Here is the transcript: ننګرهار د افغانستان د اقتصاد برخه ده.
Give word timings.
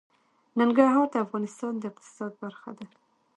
ننګرهار 0.59 1.07
د 1.11 1.15
افغانستان 1.25 1.73
د 1.77 1.83
اقتصاد 1.91 2.31
برخه 2.43 2.71
ده. 2.77 2.85